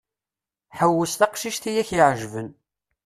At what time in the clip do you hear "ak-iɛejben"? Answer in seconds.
1.81-2.49